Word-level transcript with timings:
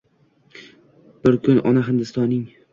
Bir 1.27 1.39
kun 1.45 1.63
ona 1.73 1.87
Hindistonning 1.93 2.45